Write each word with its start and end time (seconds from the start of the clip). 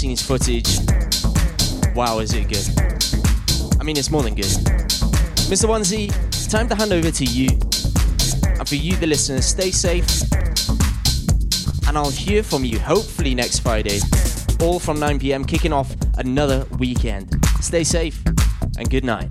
scenes 0.00 0.22
footage. 0.22 0.78
Wow, 1.94 2.20
is 2.20 2.32
it 2.32 2.48
good? 2.48 2.66
I 3.78 3.84
mean, 3.84 3.98
it's 3.98 4.10
more 4.10 4.22
than 4.22 4.34
good. 4.34 4.46
Mr. 5.52 5.68
Onesie, 5.68 6.08
it's 6.28 6.46
time 6.46 6.70
to 6.70 6.74
hand 6.74 6.94
over 6.94 7.10
to 7.10 7.24
you. 7.24 7.48
And 8.58 8.66
for 8.66 8.76
you, 8.76 8.96
the 8.96 9.06
listeners, 9.06 9.44
stay 9.44 9.70
safe. 9.70 10.08
And 11.86 11.98
I'll 11.98 12.08
hear 12.08 12.42
from 12.42 12.64
you 12.64 12.78
hopefully 12.78 13.34
next 13.34 13.58
Friday, 13.58 14.00
all 14.60 14.80
from 14.80 14.98
9 14.98 15.18
pm, 15.18 15.44
kicking 15.44 15.74
off 15.74 15.94
another 16.16 16.64
weekend. 16.78 17.38
Stay 17.60 17.84
safe 17.84 18.22
and 18.78 18.88
good 18.88 19.04
night. 19.04 19.28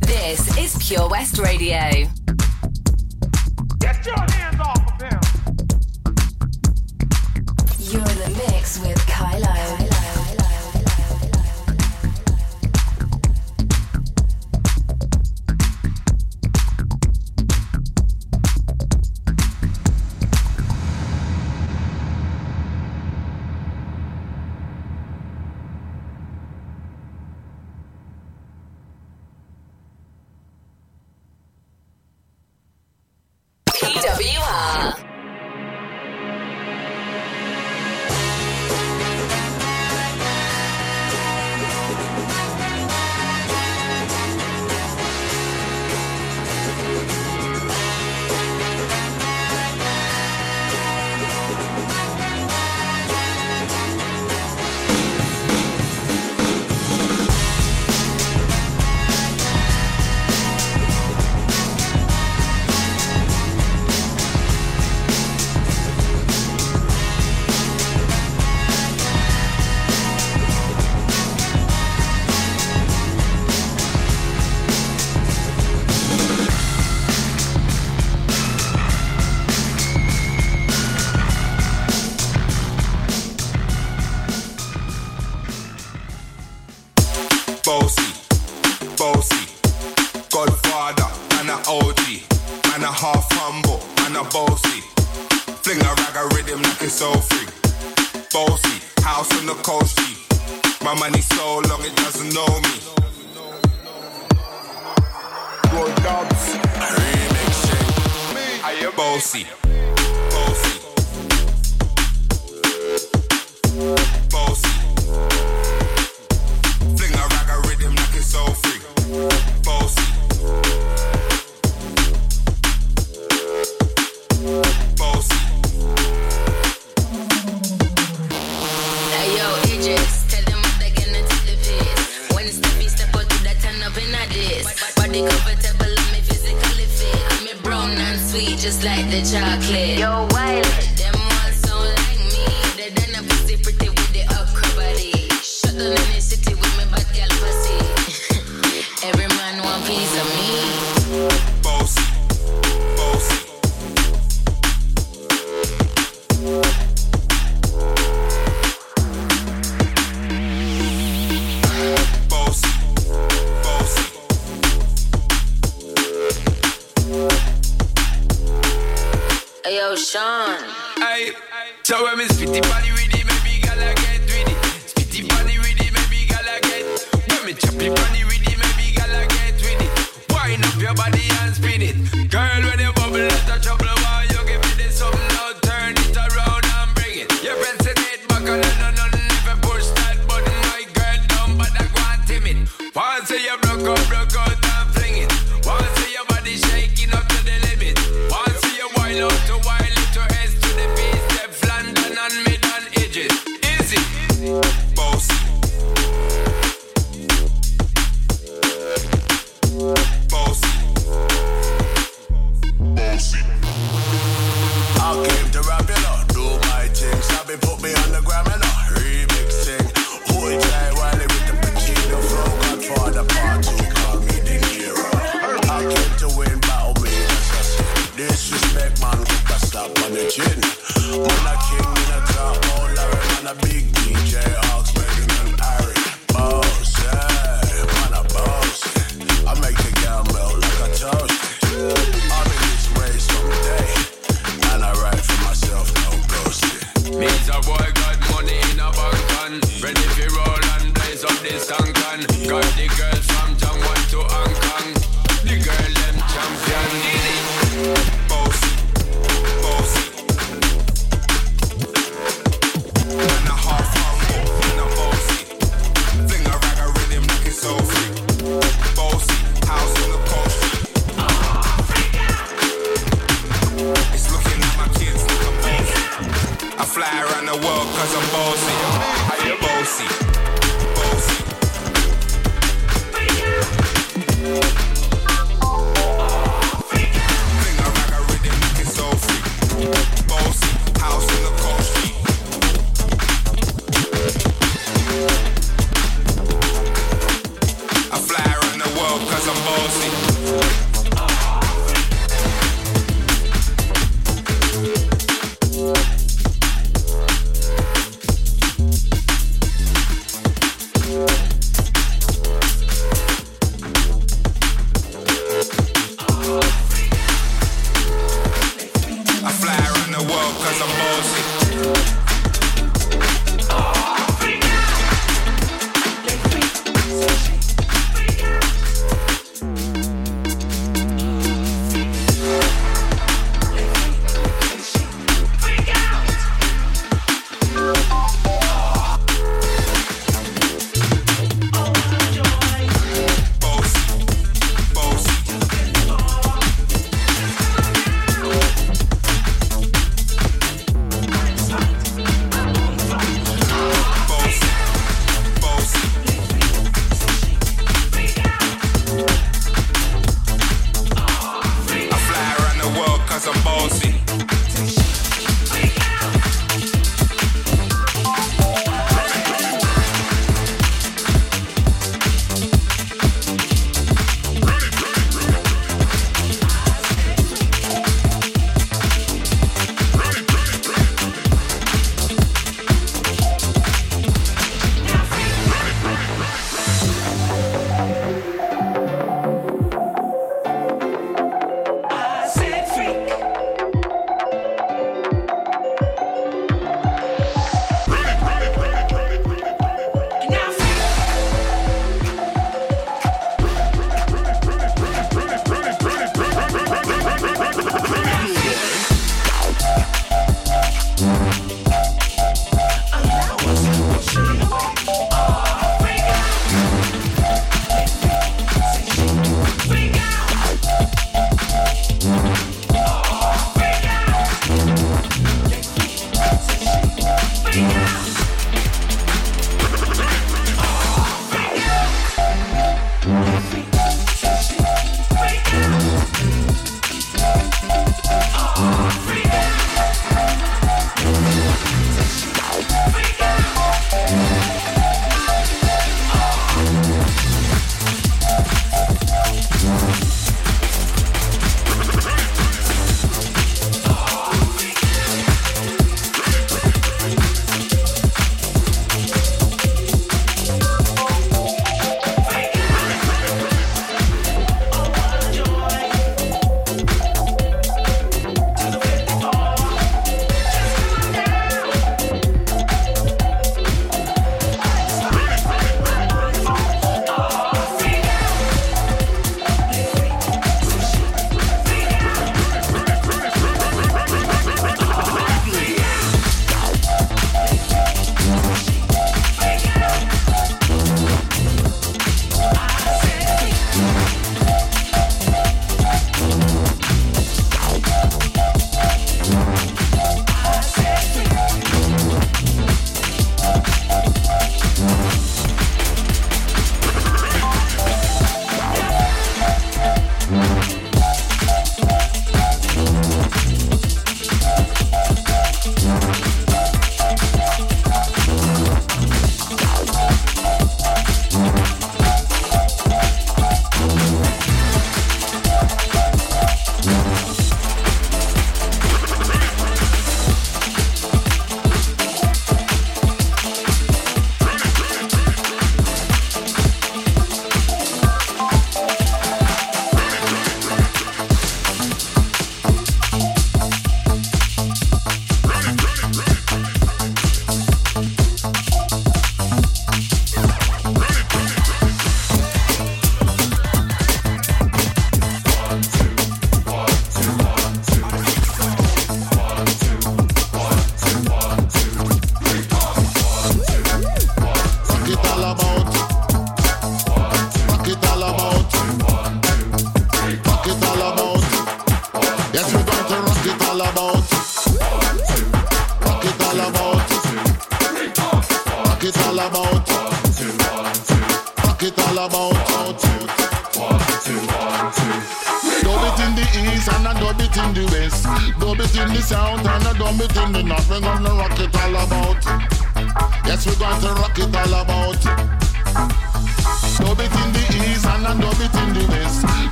This 0.00 0.58
is 0.58 0.86
Pure 0.86 1.08
West 1.08 1.38
Radio. 1.38 2.27
Bossy, 87.68 88.14
Bossy, 88.96 89.44
Godfather, 90.32 91.04
and 91.36 91.50
a 91.50 91.58
OG, 91.68 92.00
and 92.72 92.82
a 92.82 92.90
half 92.90 93.28
humble, 93.32 93.82
and 94.06 94.16
a 94.16 94.24
bossy. 94.32 94.80
Fling 95.60 95.78
a 95.84 95.92
rag 96.00 96.16
a 96.16 96.34
rhythm 96.34 96.62
like 96.62 96.80
it's 96.80 96.94
so 96.94 97.12
free. 97.12 97.46
Bossy, 98.32 98.80
house 99.02 99.30
on 99.38 99.44
the 99.44 99.54
coast, 99.62 99.98
G. 99.98 100.16
my 100.82 100.94
money 100.94 101.20
so 101.20 101.47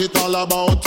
it 0.00 0.16
all 0.18 0.34
about. 0.36 0.77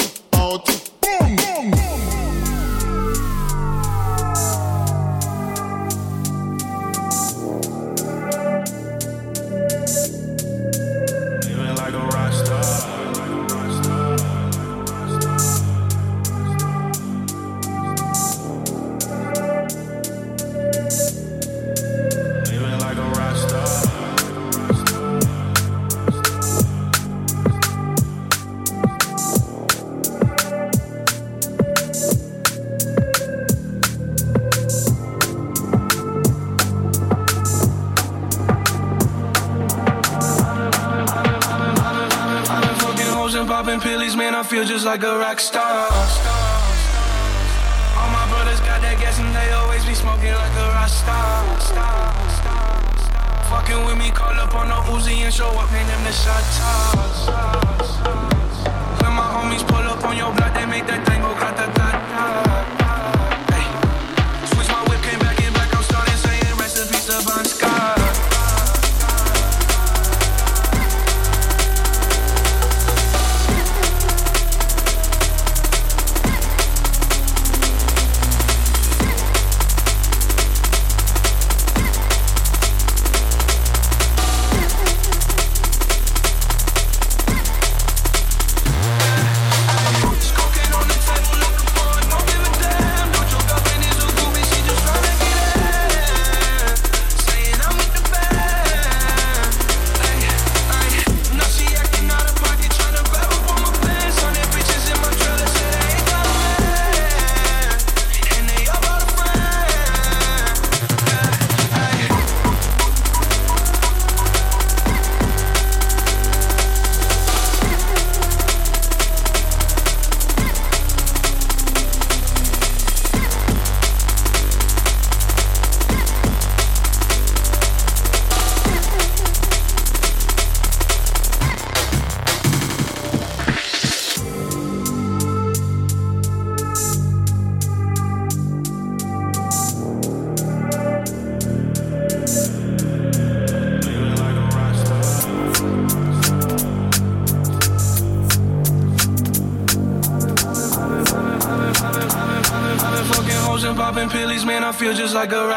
Like 155.21 155.33
a 155.33 155.50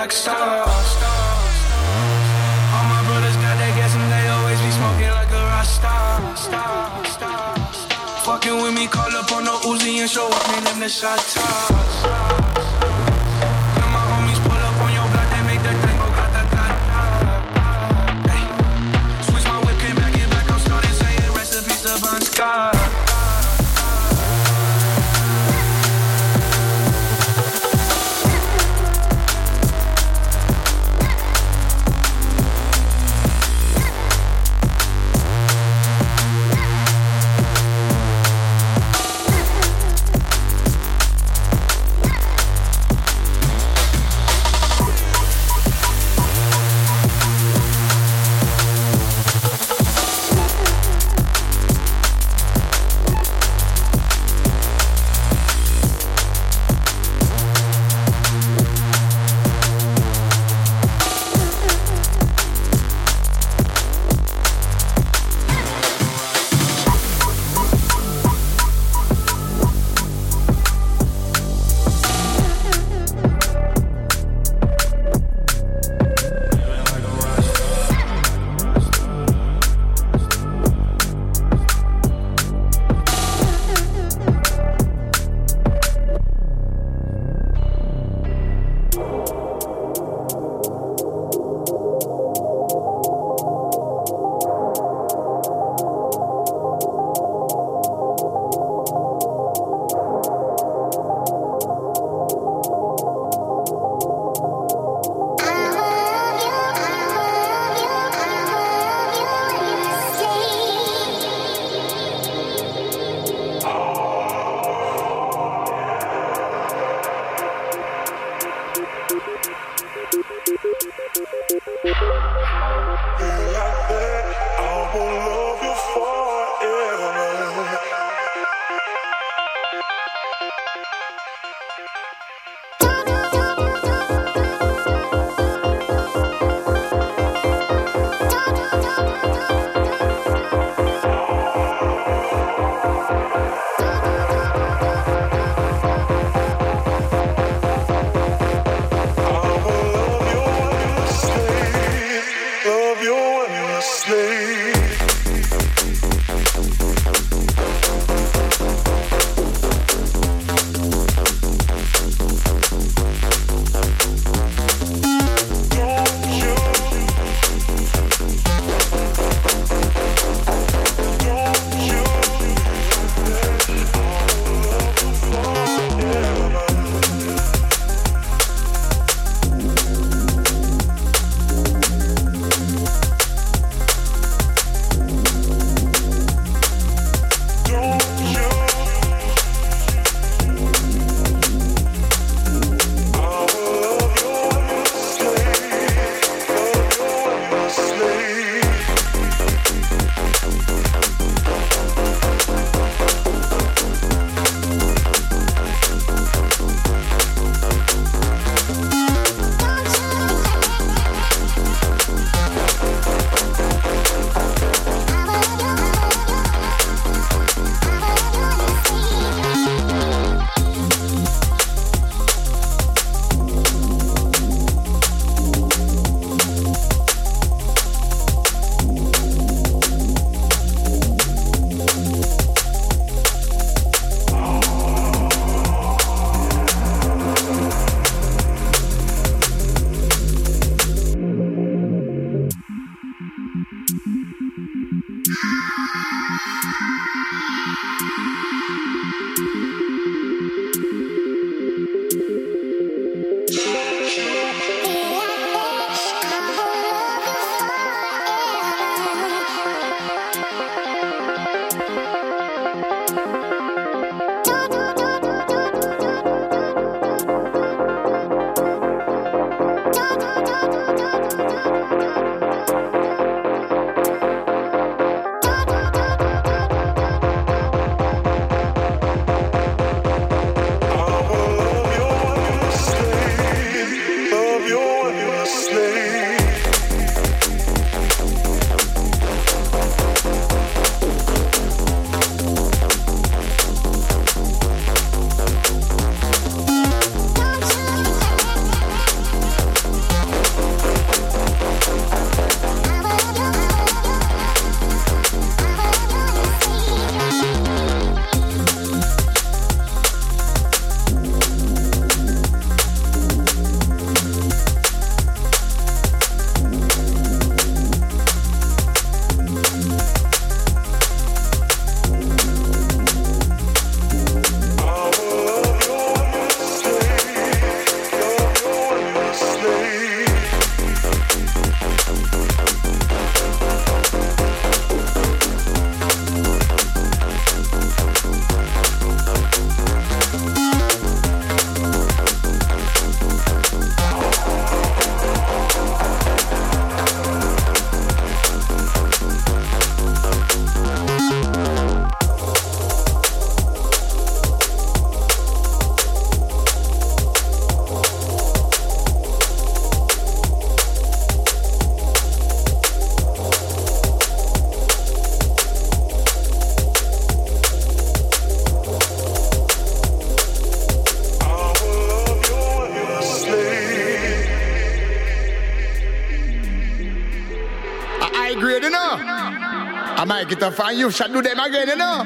I 380.24 380.26
might 380.26 380.48
get 380.48 380.62
a 380.62 380.70
fine 380.70 380.96
you 380.96 381.10
shall 381.10 381.28
do 381.28 381.42
them 381.42 381.60
again, 381.60 381.86
you 381.86 381.96
know. 381.96 382.24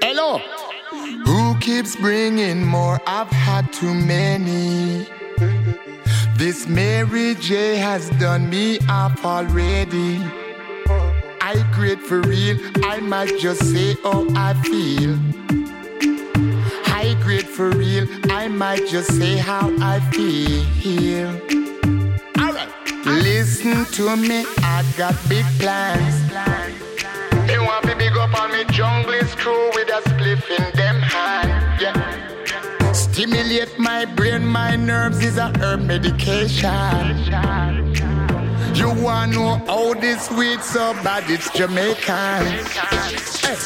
Hello. 0.00 0.38
Who 1.26 1.58
keeps 1.58 1.94
bringing 1.94 2.64
more? 2.64 2.98
I've 3.06 3.28
had 3.28 3.70
too 3.70 3.92
many. 3.92 5.06
This 6.38 6.66
Mary 6.66 7.34
J 7.34 7.76
has 7.76 8.08
done 8.18 8.48
me 8.48 8.78
up 8.88 9.22
already. 9.26 10.22
I 11.42 11.62
great 11.74 12.00
for 12.00 12.22
real, 12.22 12.56
I 12.82 12.98
might 12.98 13.38
just 13.38 13.62
say 13.70 13.96
how 14.02 14.26
I 14.34 14.54
feel. 14.62 15.18
I 16.86 17.14
great 17.20 17.46
for 17.46 17.68
real, 17.68 18.08
I 18.32 18.48
might 18.48 18.86
just 18.86 19.12
say 19.18 19.36
how 19.36 19.70
I 19.82 20.00
feel. 20.12 21.63
Listen 23.36 23.84
to 23.96 24.16
me, 24.16 24.46
I 24.58 24.84
got 24.96 25.16
big 25.28 25.44
plans. 25.58 26.16
They 27.48 27.58
want 27.58 27.84
to 27.84 27.96
big 27.96 28.16
up 28.16 28.32
on 28.40 28.52
me 28.52 28.62
jungle 28.70 29.12
crew 29.34 29.70
with 29.74 29.88
a 29.88 30.00
spliff 30.08 30.48
in 30.56 30.76
them 30.76 31.00
hand. 31.02 31.80
Yeah. 31.82 32.92
Stimulate 32.92 33.76
my 33.76 34.04
brain, 34.04 34.46
my 34.46 34.76
nerves 34.76 35.24
is 35.24 35.36
a 35.36 35.48
herb 35.58 35.80
medication. 35.80 37.24
You 38.72 38.94
wanna 39.02 39.32
know 39.32 39.56
how 39.66 39.94
this 39.94 40.30
weed 40.30 40.60
so 40.60 40.94
bad? 41.02 41.28
It's 41.28 41.50
Jamaican. 41.50 42.46
Hey. 42.86 43.56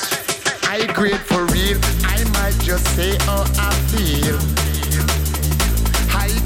I 0.62 0.90
great 0.94 1.20
for 1.30 1.44
real. 1.52 1.78
I 2.04 2.24
might 2.32 2.58
just 2.64 2.86
say 2.96 3.18
how 3.26 3.44
I 3.58 3.74
feel. 3.92 4.77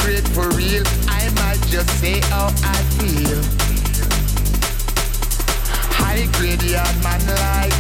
I 0.05 0.21
for 0.35 0.49
real. 0.57 0.83
I 1.07 1.31
might 1.39 1.63
just 1.71 1.89
say 2.01 2.19
how 2.27 2.47
I 2.67 2.79
feel. 2.99 3.39
High 5.95 6.27
grade 6.39 6.63
yard 6.63 6.97
man 7.05 7.23
like 7.39 7.73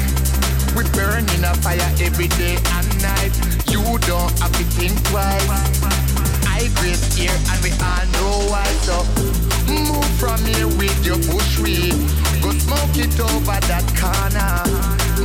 we 0.76 0.84
burning 0.94 1.42
a 1.42 1.52
fire 1.62 1.82
every 2.00 2.28
day 2.28 2.56
and 2.78 2.88
night. 3.02 3.34
You 3.66 3.82
don't 4.06 4.30
have 4.38 4.52
to 4.52 4.64
think 4.78 4.94
twice. 5.10 5.82
I 6.46 6.70
grade 6.78 7.02
here 7.10 7.34
and 7.34 7.58
we 7.62 7.72
all 7.82 8.06
know 8.14 8.50
why. 8.50 8.70
So 8.86 9.02
move 9.66 10.06
from 10.22 10.38
here 10.46 10.68
with 10.78 11.04
your 11.04 11.18
bush 11.26 11.58
weed. 11.58 11.98
Go 12.40 12.52
smoke 12.54 12.96
it 13.02 13.18
over 13.18 13.58
that 13.66 13.86
corner. 13.98 14.62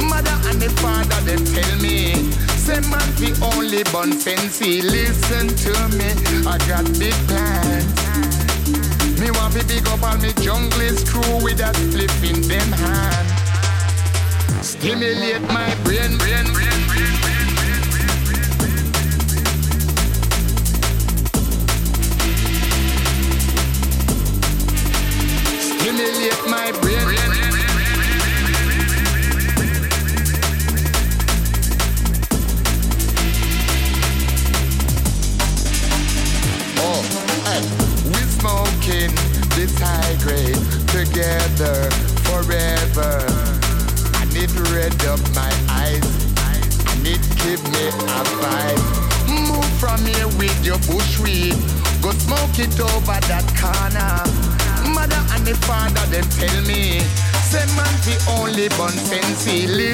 Mother 0.09 0.37
and 0.49 0.59
the 0.59 0.69
father 0.81 1.21
them 1.21 1.45
tell 1.45 1.77
me. 1.79 2.56
Say 2.67 2.81
man 2.91 2.99
the 3.15 3.31
only 3.55 3.83
bun 3.93 4.11
fancy. 4.11 4.81
Listen 4.81 5.47
to 5.47 5.71
me. 5.95 6.11
I 6.45 6.57
got 6.67 6.83
big 6.99 7.15
plans. 7.23 7.87
Me 9.21 9.31
want 9.31 9.53
to 9.53 9.63
big 9.65 9.87
up 9.87 10.03
all 10.03 10.17
me 10.17 10.35
junglist 10.43 11.07
crew 11.07 11.41
with 11.41 11.61
a 11.61 11.71
flip 11.91 12.11
in 12.27 12.41
them 12.41 12.69
hand. 12.73 13.27
Stimulate 14.65 15.43
my 15.43 15.73
brain, 15.85 16.17
brain, 16.17 16.43
brain, 16.51 16.79
brain, 16.91 17.13
brain. 17.23 17.47
Stimulate 25.79 26.43
my 26.49 26.71
brain, 26.81 26.86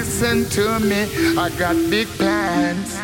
Listen 0.03 0.43
to 0.49 0.81
me, 0.81 1.07
I 1.37 1.49
got 1.57 1.77
big 1.89 2.07
plans. 2.19 2.99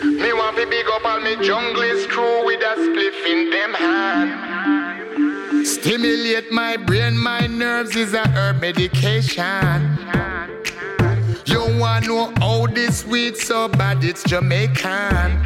Me 0.00 0.32
want 0.32 0.56
to 0.56 0.64
big 0.64 0.86
up 0.86 1.04
all 1.04 1.18
me 1.18 1.34
junglist 1.34 2.08
crew 2.08 2.46
with 2.46 2.62
a 2.62 2.76
spliff 2.76 3.26
in 3.26 3.50
them 3.50 3.74
hand. 3.74 5.66
Stimulate 5.66 6.52
my 6.52 6.76
brain, 6.76 7.18
my 7.18 7.48
nerves 7.48 7.96
is 7.96 8.14
a 8.14 8.28
herb 8.28 8.60
medication. 8.60 9.98
You 11.46 11.66
wanna 11.80 12.06
know 12.06 12.32
how 12.38 12.68
this 12.68 13.04
weed 13.04 13.36
so 13.36 13.66
bad? 13.66 14.04
It's 14.04 14.22
Jamaican. 14.22 15.42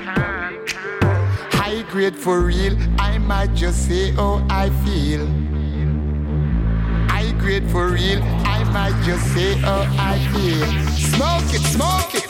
High 1.56 1.80
grade 1.88 2.14
for 2.14 2.42
real, 2.42 2.76
I 2.98 3.16
might 3.16 3.54
just 3.54 3.88
say 3.88 4.12
how 4.12 4.46
I 4.50 4.68
feel. 4.84 5.26
High 7.08 7.32
grade 7.38 7.70
for 7.70 7.88
real, 7.88 8.20
might 8.72 8.94
just 9.04 9.32
say 9.34 9.54
how 9.54 9.86
I 9.98 10.18
feel. 10.32 10.66
Smoke 11.14 11.54
it, 11.54 11.62
smoke 11.62 12.14
it, 12.14 12.27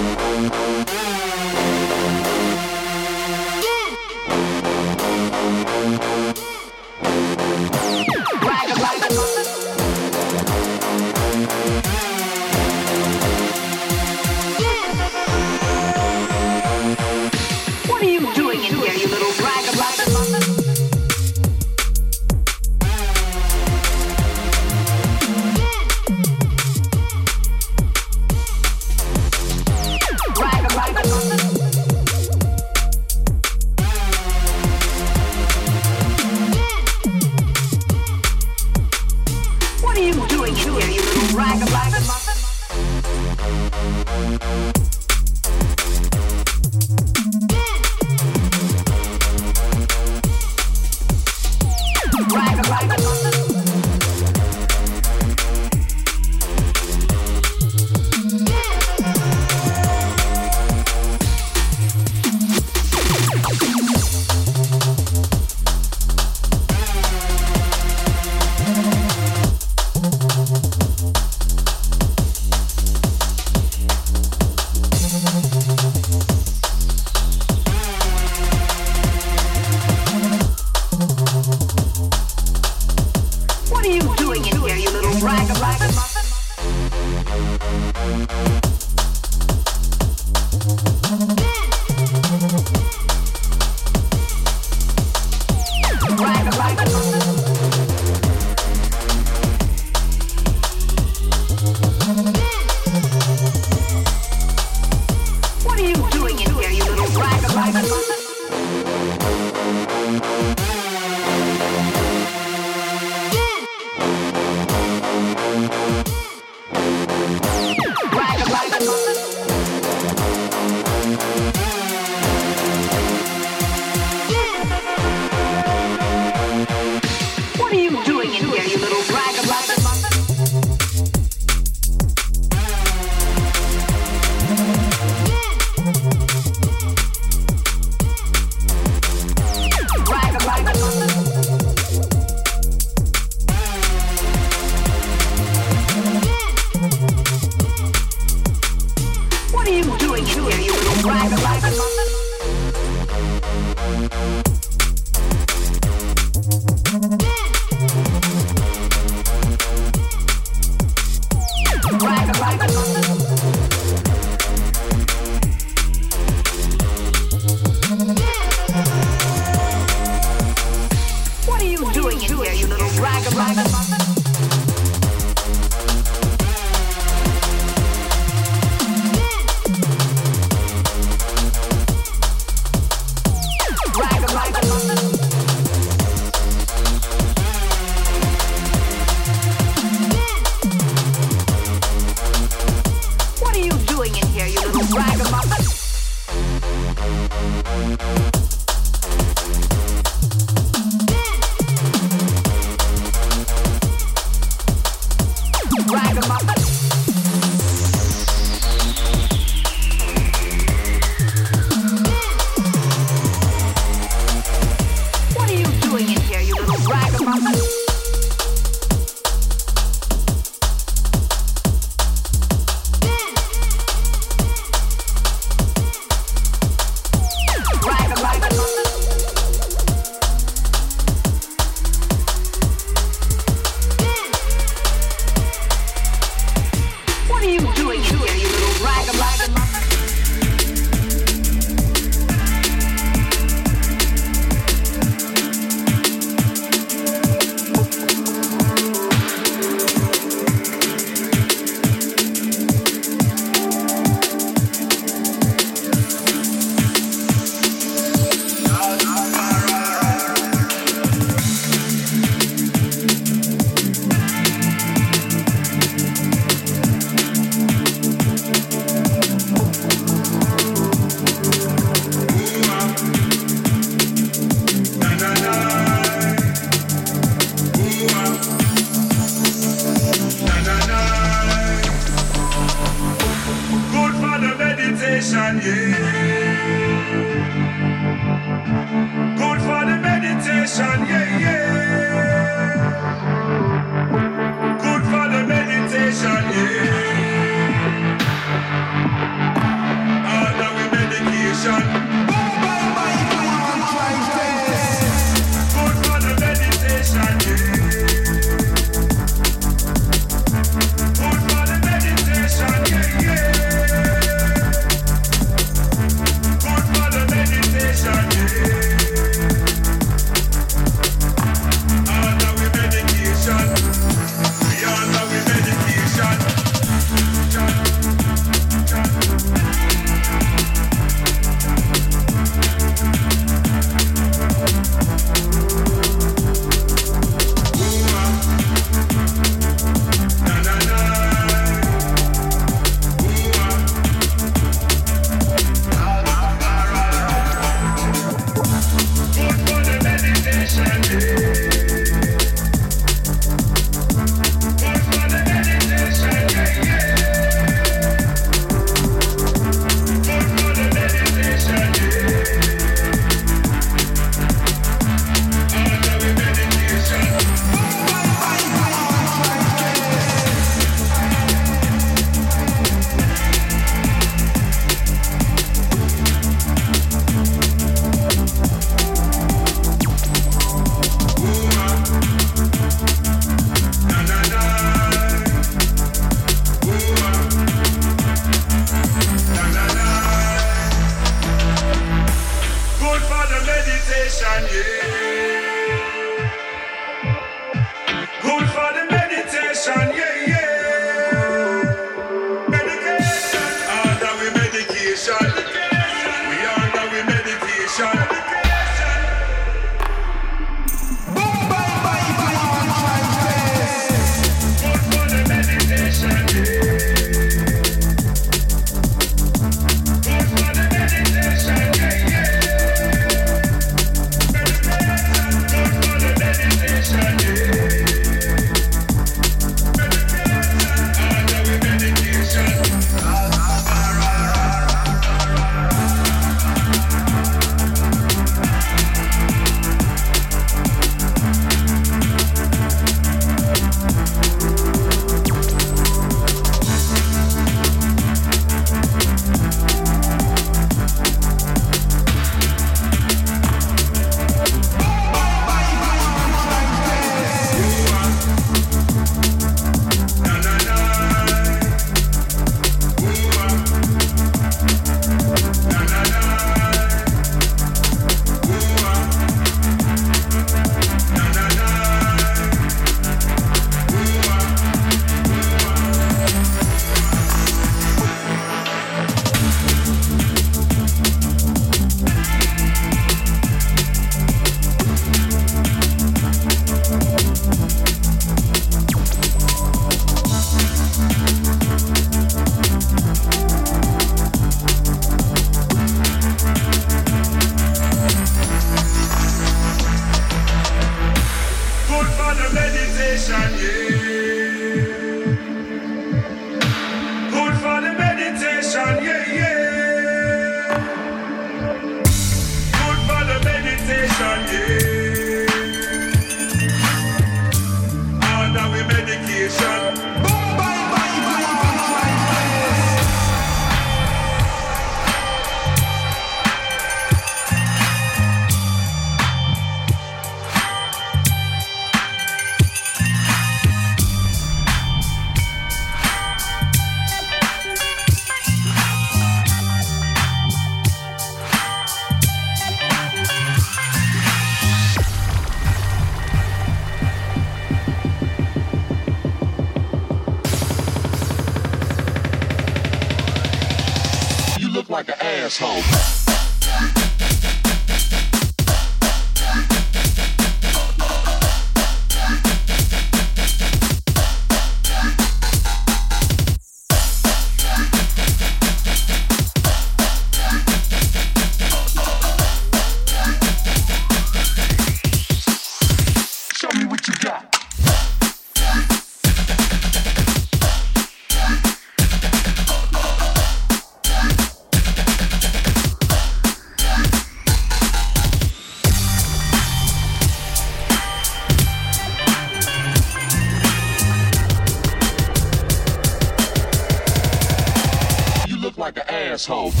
asshole. 599.61 600.00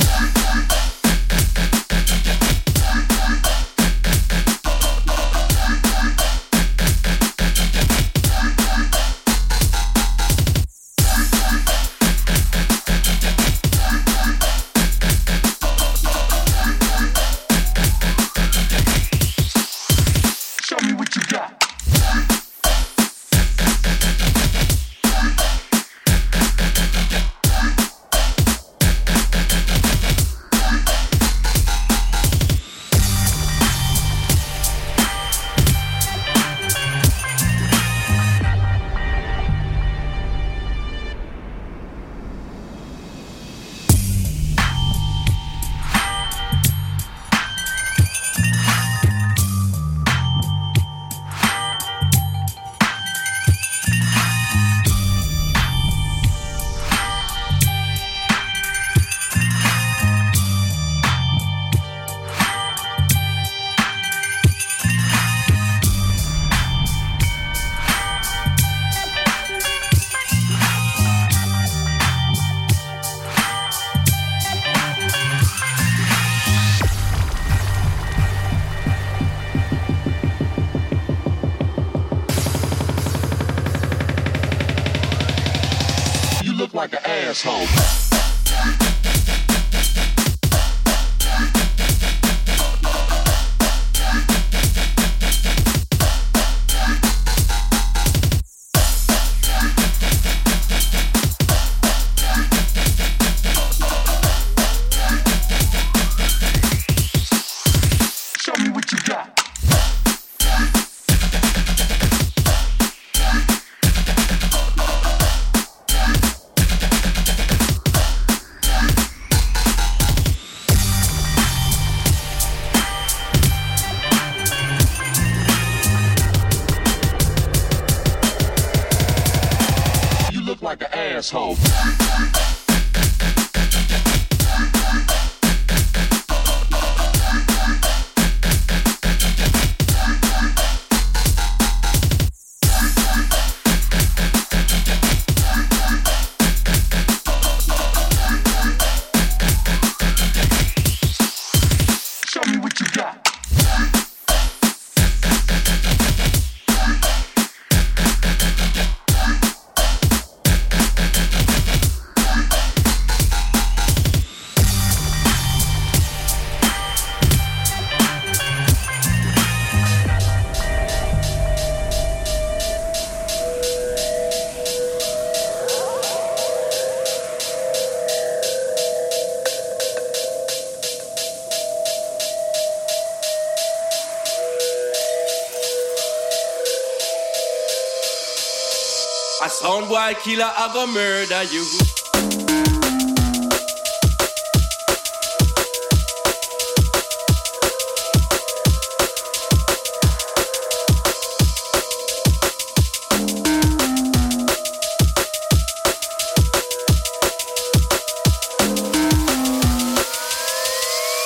a 190.11 190.13
killer, 190.15 190.43
I 190.43 190.73
go 190.73 190.87
murder 190.87 191.43
you. 191.43 191.63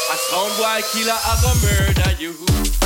I 0.10 0.16
sound 0.18 0.60
a 0.60 0.82
killer, 0.92 1.12
I 1.12 1.42
go 1.42 1.52
murder 1.62 2.22
you. 2.22 2.85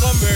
Killer, 0.00 0.35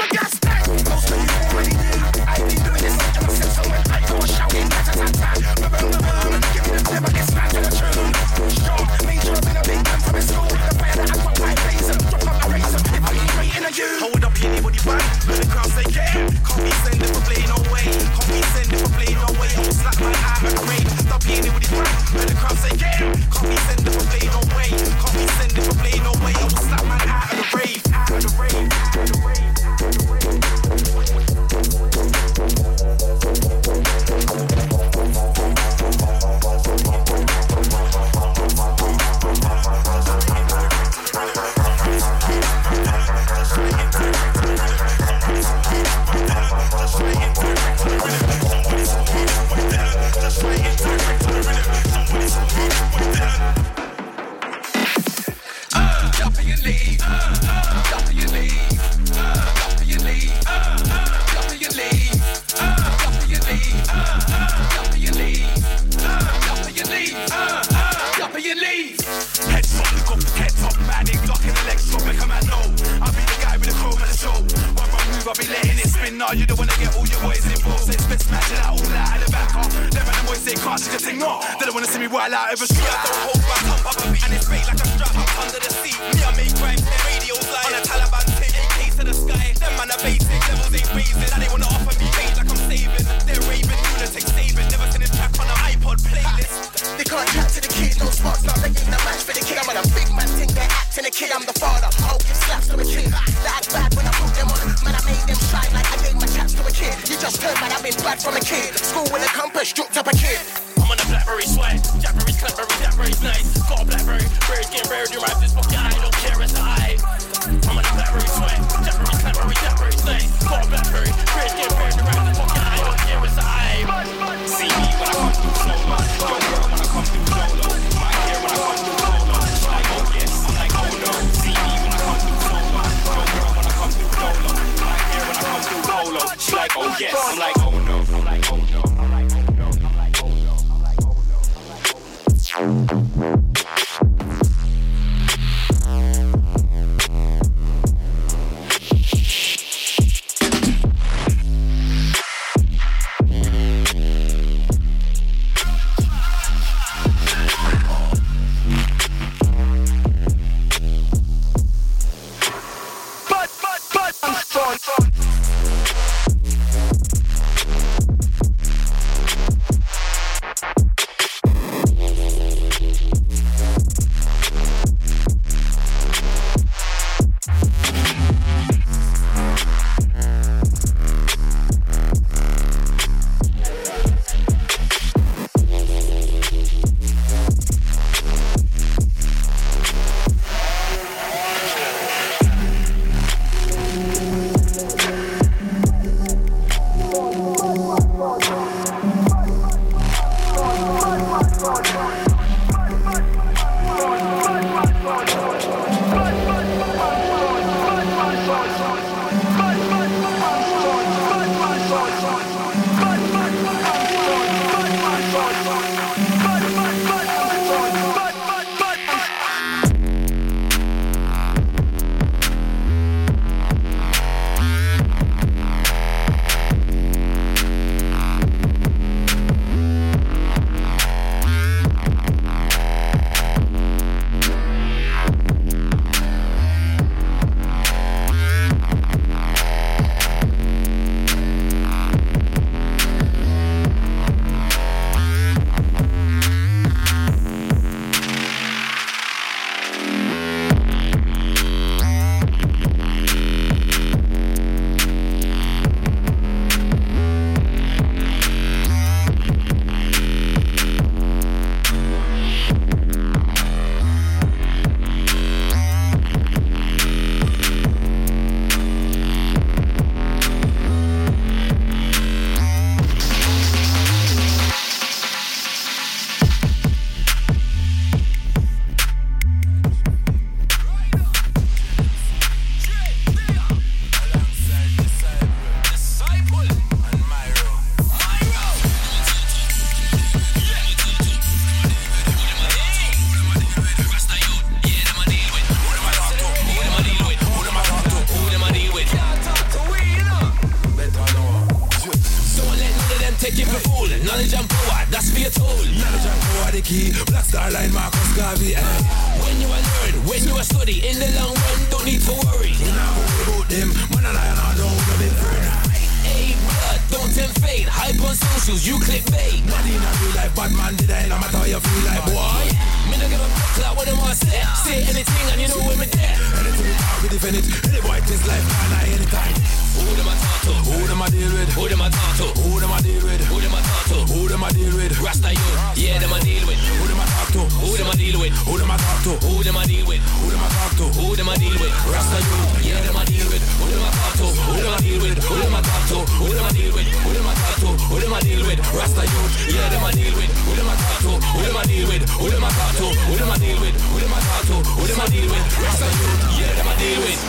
on 318.81 318.87
you 318.87 318.99
click 318.99 319.23
bait. 319.31 319.61
Not 319.65 319.85
in 319.85 320.01
a 320.01 320.11
real 320.21 320.33
life, 320.35 320.53
bad 320.55 320.71
man 320.73 320.95
did 320.95 321.11
I, 321.11 321.27
no 321.29 321.37
matter 321.37 321.57
how 321.57 321.65
you 321.65 321.79
feel 321.79 322.03
like, 322.05 322.25
boy. 322.25 322.65
Me 323.09 323.15
no 323.17 323.25
give 323.29 323.41
a 323.41 323.47
fuck 323.49 323.85
like 323.85 323.97
what 323.97 324.05
them 324.07 324.17
want 324.17 324.37
say. 324.37 324.61
Say 324.81 325.03
anything 325.05 325.45
and 325.53 325.61
you 325.61 325.67
know 325.69 325.81
when 325.85 325.97
me 325.99 326.07
there. 326.09 326.37
Anything 326.61 326.87
we 326.89 326.93
talk, 326.97 327.21
we 327.21 327.27
defend 327.29 327.55
it. 327.57 327.65
Any 327.85 328.01
boy 328.01 328.17
this 328.25 328.41
life 328.47 328.65
can 328.65 328.91
I 328.97 329.03
anytime. 329.13 329.55
Who 329.91 330.07
them 330.17 330.27
I 330.27 330.35
talk 330.41 330.61
to? 330.65 330.73
Who 330.89 330.97
them 331.07 331.21
I 331.21 331.29
deal 331.29 331.51
with? 331.51 331.69
Who 331.73 331.83
them 331.89 332.01
I 332.01 332.09
talk 332.09 332.33
to? 332.41 332.47
Who 332.61 332.79
them 332.79 332.91
I 332.91 332.99
deal 333.01 333.21
with? 333.21 333.41
Who 333.51 333.57
them 333.61 333.75
I 333.75 333.81
talk 333.81 334.05
to? 334.09 334.17
Who 334.33 334.47
them 334.47 334.63
I 334.63 334.69
deal 334.71 334.95
with? 334.95 335.13
Rasta 335.19 335.51
youth, 335.51 335.97
yeah 335.97 336.17
them 336.19 336.33
I 336.33 336.39
deal 336.41 336.65
with. 336.65 336.79
Who 336.79 337.05
them 337.05 337.21
I 337.21 337.25
talk 337.27 337.49
to? 337.53 337.61
Who 337.85 337.89
them 337.97 338.07
I 338.07 338.15
deal 338.15 338.39
with? 338.39 338.53
Who 338.65 338.77
them 338.79 338.91
I 338.91 338.97
talk 338.97 339.19
to? 339.23 339.31
Who 339.45 339.63
them 339.63 339.77
I 339.77 339.85
deal 339.85 340.07
with? 340.07 340.23
Who 340.41 340.47
them 340.49 340.63
I 340.63 340.69
talk 340.71 340.91
to? 340.97 341.05
Who 341.19 341.35
them 341.35 341.49
I 341.49 341.55
deal 341.59 341.77
with? 341.77 341.93
Rasta 342.09 342.39
youth, 342.39 342.85
yeah 342.87 343.01
them 343.03 343.17
I 343.17 343.25
deal 343.25 343.45
with. 343.45 343.50
Who 343.91 343.99
them 343.99 344.07
I 344.07 344.11
talk 344.11 344.33
to? 344.39 344.47
Who 344.47 344.79
them 344.79 344.93
I 344.93 344.99
deal 345.03 345.21
with? 345.21 345.37
Who 345.43 345.55
them 345.59 345.75
I 345.75 345.81
talk 345.83 346.07
to? 346.07 346.17
Who 346.39 346.47
them 346.47 346.63
I 346.63 346.71
deal 346.71 346.93
with? 346.95 347.07
Who 347.11 347.33
them 347.33 347.47
I 347.47 347.53
talk 347.59 347.75
to? 347.81 347.87
Who 348.07 348.19
them 348.19 348.33
I 348.33 348.39
deal 348.39 348.63
with? 348.63 348.79
Rasta 348.95 349.23
youth, 349.27 349.53
yeah 349.75 349.89
them 349.91 350.03
I 350.03 350.11
deal 350.11 350.35
with. 350.35 350.51
Who 350.63 350.71
them 350.79 350.87
I 350.87 350.95
talk 350.95 351.19
to? 351.19 351.31
Who 351.35 351.59
them 351.65 351.77
I 351.77 351.83
deal 351.83 352.07
with? 352.07 352.23
Who 352.39 352.49
them 352.49 352.63
I 352.63 352.69
talk 352.71 352.95
to? 352.95 353.07
Who 353.11 353.35
them 353.35 353.51
I 353.51 353.57
deal 353.59 353.79
with? 353.83 353.95
Who 353.99 354.19
them 354.19 354.31
I 354.31 354.39
talk 354.39 354.63
to? 354.71 354.75
Who 354.95 355.03
them 355.07 355.19
I 355.19 355.27
deal 355.27 355.49
with? 355.51 355.65
Rasta 355.83 356.07
youth, 356.07 356.41
yeah 356.55 356.71
them 356.71 356.87
I 356.87 356.95
deal 356.95 357.19
with. 357.19 357.41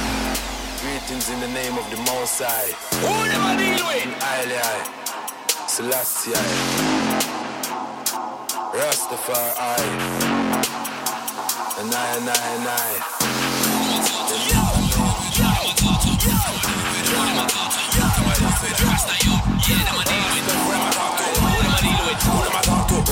Greetings 0.83 1.31
in 1.31 1.39
the 1.41 1.53
name 1.55 1.79
of 1.79 1.87
the 1.95 1.99
Most 2.11 2.43
High. 2.43 2.75
Who 3.07 3.15
them 3.31 3.43
I 3.47 3.55
deal 3.55 3.87
with? 3.87 4.11
Haile 4.19 4.59
I, 4.59 4.83
Selassie 5.71 6.35
Rastafari, 8.75 9.95
and 11.79 11.95
I, 11.95 12.17
and 12.19 12.29
I, 12.29 12.39
and 12.57 12.67
I. 12.67 13.32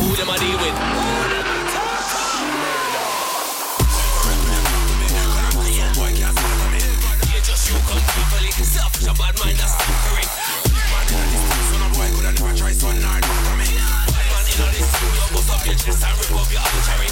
Who 0.01 0.17
them 0.17 0.31
I 0.31 0.37
deal 0.39 0.57
with? 0.57 0.75
Studio, 14.91 15.25
bust 15.33 15.51
up 15.51 15.67
your 15.67 15.75
chest 15.75 16.05
and 16.05 16.17
rip 16.19 16.33
up 16.41 16.51
your 16.51 16.61
artery. 16.61 17.09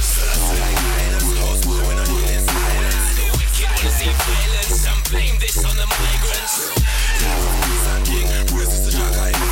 So 0.00 0.20
that's 0.24 0.40
like 0.60 0.78
violence, 0.80 1.28
no 1.34 1.46
school, 1.60 1.80
we 1.88 1.94
no 1.94 2.04
deal 2.04 2.28
in 2.28 2.42
silence. 2.46 3.16
The 3.16 3.24
wicked 3.36 3.68
wanna 3.70 3.90
see 3.90 4.08
violence 4.08 4.86
and 4.86 5.00
blame 5.10 5.36
this 5.38 5.56
on 5.64 5.76
the 5.76 5.86
migrants. 5.86 7.69
Where's 8.08 8.84
the 8.84 8.90
Jack 8.90 9.16
I 9.18 9.32
caindo 9.32 9.49